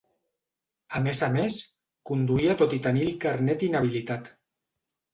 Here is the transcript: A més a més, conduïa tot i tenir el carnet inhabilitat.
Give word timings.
A 0.99 1.01
més 1.07 1.21
a 1.27 1.29
més, 1.35 1.59
conduïa 2.13 2.57
tot 2.65 2.75
i 2.81 2.83
tenir 2.89 3.07
el 3.13 3.23
carnet 3.29 3.71
inhabilitat. 3.71 4.37